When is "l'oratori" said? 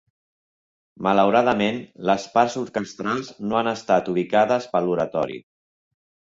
4.89-5.39